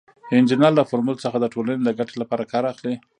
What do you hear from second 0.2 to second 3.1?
انجینر له فورمول څخه د ټولنې د ګټې لپاره کار اخلي.